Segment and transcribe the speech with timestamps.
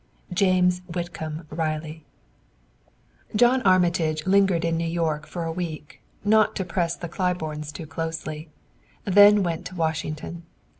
[0.33, 2.07] James Whitcomb Riley.
[3.35, 7.85] John Armitage lingered in New York for a week, not to press the Claibornes too
[7.85, 8.49] closely,
[9.05, 10.41] then went to Washington.